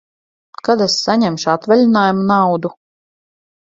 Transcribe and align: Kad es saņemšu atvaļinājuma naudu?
Kad 0.67 0.81
es 0.85 0.95
saņemšu 1.05 1.53
atvaļinājuma 1.55 2.25
naudu? 2.35 2.77